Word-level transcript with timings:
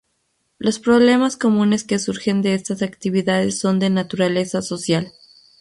Los 0.57 0.79
problemas 0.79 1.37
comunes 1.37 1.83
que 1.83 1.99
surgen 1.99 2.41
de 2.41 2.55
estas 2.55 2.81
actividades 2.81 3.59
son 3.59 3.77
de 3.77 3.91
naturaleza 3.91 4.63
social. 4.63 5.11